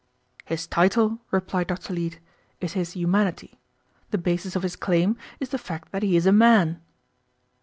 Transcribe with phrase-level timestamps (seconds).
[0.45, 1.93] "His title," replied Dr.
[1.93, 2.19] Leete,
[2.59, 3.59] "is his humanity.
[4.09, 6.81] The basis of his claim is the fact that he is a man."